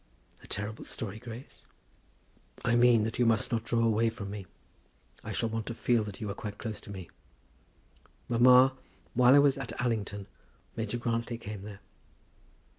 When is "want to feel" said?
5.49-6.03